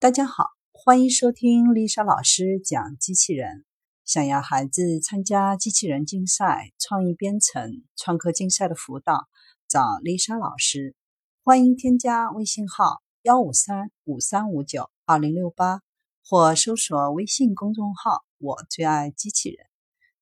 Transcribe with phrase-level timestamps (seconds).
[0.00, 3.64] 大家好，欢迎收听丽莎老师讲机器人。
[4.04, 9.26] 想要孩子参加机器人竞赛、创意编程、创客竞赛的辅导，
[9.66, 10.94] 找丽莎老师。
[11.42, 15.82] 欢迎添加微信号幺五三五三五九二零六八，
[16.24, 19.66] 或搜索微信公众号“我最爱机器人”。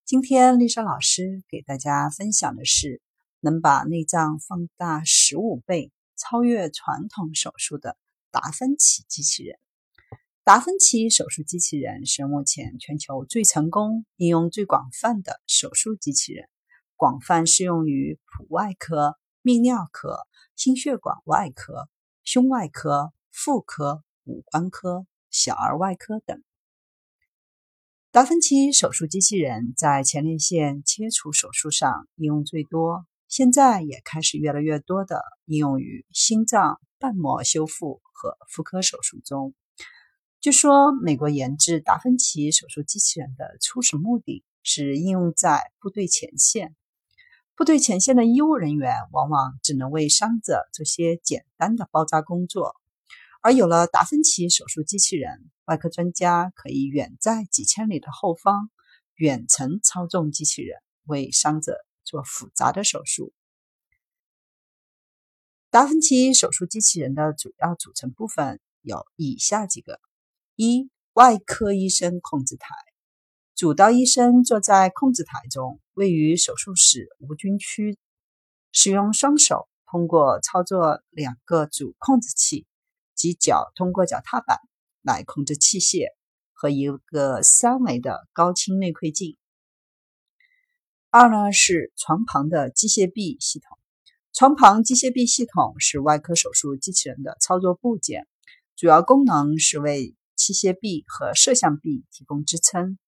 [0.06, 3.02] 今天丽莎老师给大家分享的是
[3.40, 7.98] 能把内脏放大十五倍、超越传统手术的
[8.30, 9.58] 达芬奇机器人。
[10.46, 16.48] 达芬奇手术机器人是目前全球最成功、应用最广泛的手术机器人，
[16.94, 20.20] 广泛适用于普外科、泌尿科、
[20.54, 21.88] 心血管外科、
[22.22, 26.40] 胸外科、妇科、五官科、小儿外科等。
[28.12, 39.52] 达芬奇手术机器人在前列腺切除手术上应用最多，现在也开始越来越多的应用于心脏瓣膜修复和妇科手术中。
[40.38, 46.76] 据说，美国研制达芬奇手术机器人的初始目的是应用在部队前线。
[47.56, 52.76] 部队前线的医务人员往往只能为伤者做些简单的包扎工作，
[53.42, 58.70] 而有了达芬奇手术机器人，外科专家可以远在几千里的后方
[59.14, 63.32] 远程操纵机器人，为伤者做复杂的手术。
[65.70, 69.98] 达芬奇手术机器人的主要组成部分有以下几个。
[70.56, 72.74] 一外科医生控制台，
[73.54, 77.98] 主刀医生坐在控制台中，位于手术室无菌区，
[78.72, 82.66] 使用双手通过操作两个主控制器，
[83.14, 84.58] 及脚通过脚踏板
[85.02, 86.06] 来控制器械
[86.54, 89.36] 和一个三维的高清内窥镜。
[91.10, 93.76] 二呢是床旁的机械臂系统，
[94.32, 98.26] 床旁机械臂系统是外科手术机器人的操作部件，
[98.74, 102.98] 主要功能是为器械臂和摄像臂提供支撑。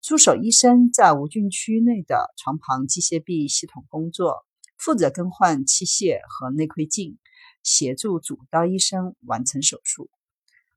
[0.00, 7.18] 助手医生在无菌区内的床旁机械臂系统工作，负责更换器械和内窥镜，
[7.62, 10.08] 协助主刀医生完成手术。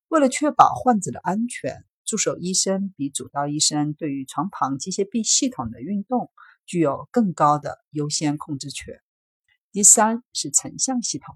[0.07, 6.31] 为了确保患者的安全，助手医生比主刀医生对于床旁机械臂系统的运动
[6.65, 9.01] 具有更高的优先控制权。
[9.71, 11.35] 第三是成像系统。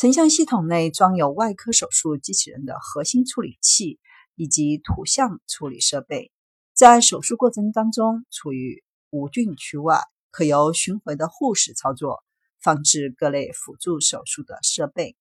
[0.00, 3.98] 成像系统内装有外科手术机器人的核心处理器
[4.34, 6.32] 以及图像处理设备，
[6.72, 10.00] 在手术过程当中处于无菌区外，
[10.30, 12.24] 可由巡回的护士操作，
[12.62, 15.16] 放置各类辅助手术的设备。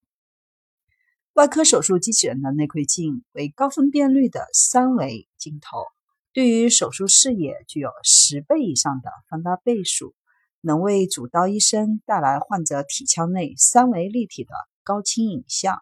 [1.33, 5.83] 外科手术机器人的内窥镜为高分辨率的三维镜头，
[6.31, 10.15] 对于手术视野具有十倍以上的放大倍数。
[10.61, 14.49] 能为主刀医生带来患者体腔内三维立体的
[14.83, 15.79] 高清影像，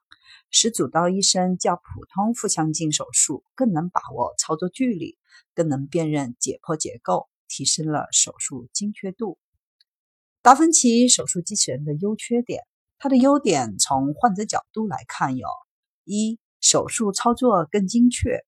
[0.49, 5.17] 使主刀医生较普通腹腔镜手术更能把握操作距离，
[5.53, 9.37] 更能辨认解剖结构，提升了手术精确度。
[10.41, 12.63] 达芬奇手术机器人的优缺点，
[12.97, 15.47] 它的优点从患者角度来看有：
[16.03, 18.45] 一、手术操作更精确，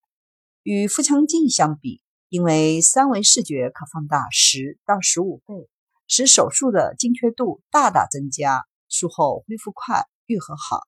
[0.62, 5.68] 与腹腔镜相比，因为三维视觉可放大十到十五倍。
[6.12, 10.86] 使手术的精确度大大增加，术后恢复快，愈合好。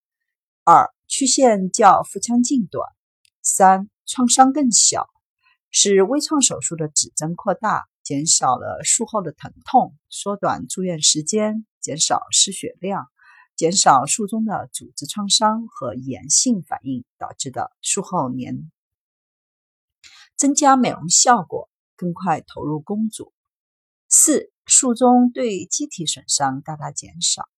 [0.62, 2.88] 二、曲线较腹腔镜短。
[3.42, 5.10] 三、创伤更小，
[5.72, 13.08] 使微创手术的指针扩大，减少了术后的疼痛，缩短住院时间，减少失血量，
[13.56, 18.70] 减少术中的组织创伤和炎性反应导致的术后粘，
[20.36, 23.32] 增加美容效果，更快投入工作。
[24.08, 24.52] 四。
[24.64, 27.48] 术中对机体损伤大大减少。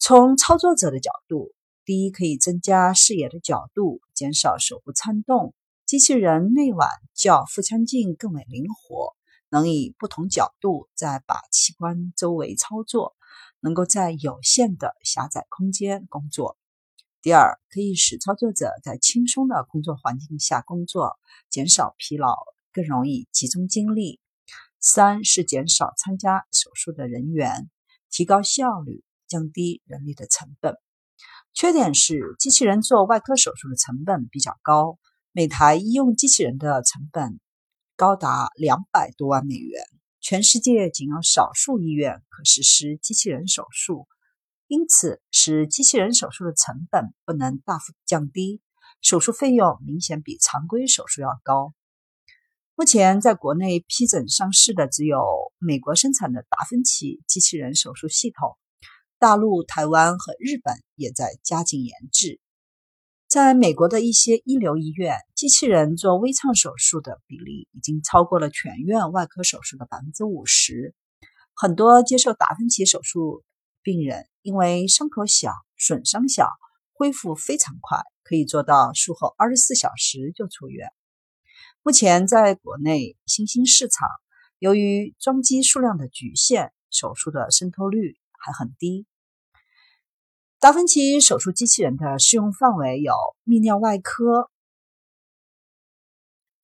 [0.00, 1.52] 从操作者的角度，
[1.84, 5.54] 第一可以增加视野的角度，减少手部颤动。
[5.86, 9.16] 机器人内碗较腹腔镜更为灵活，
[9.48, 13.16] 能以不同角度在把器官周围操作，
[13.58, 16.56] 能够在有限的狭窄空间工作。
[17.20, 21.18] 第二，可以使操作者在轻松的工作环境下工作，
[21.50, 22.36] 减少疲劳，
[22.72, 24.20] 更容易集中精力。
[24.78, 27.68] 三是减少参加手术的人员，
[28.10, 30.74] 提高效率，降低人力的成本。
[31.52, 34.98] 缺点是机器人做外科手术的成本比较高，
[35.32, 37.40] 每台医用机器人的成本
[37.96, 39.82] 高达两百多万美元，
[40.20, 44.06] 全世界仅有少数医院可实施机器人手术，
[44.68, 48.60] 因此使机器人手术的成本不能大幅降低，
[49.00, 51.74] 手术费用明显比常规手术要高。
[52.76, 55.20] 目前在国内批准上市的只有
[55.58, 58.56] 美国生产的达芬奇机器人手术系统，
[59.20, 62.40] 大陆、台湾和日本也在加紧研制。
[63.26, 70.94] 在美国的一些一流医院，机器人做微创手术的比例已经超过了全院外科手术的百分之五十。
[71.52, 73.42] 很多接受达芬奇手术
[73.82, 76.48] 病人，因为伤口小、损伤小，
[76.92, 80.88] 恢复非常快，可以做到术后二十四小时就出院。
[81.82, 84.08] 目前在国内新兴市场，
[84.60, 89.06] 由于装机数量的局限，手术的渗透率还很低。
[90.60, 93.12] 达芬奇手术机器人的适用范围有
[93.44, 94.50] 泌尿外科、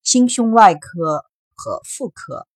[0.02, 1.24] 心胸外科
[1.54, 2.48] 和妇科。